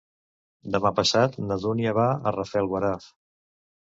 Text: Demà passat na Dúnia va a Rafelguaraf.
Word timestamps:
Demà 0.75 0.91
passat 0.99 1.37
na 1.49 1.57
Dúnia 1.65 1.93
va 1.97 2.05
a 2.15 2.33
Rafelguaraf. 2.37 3.07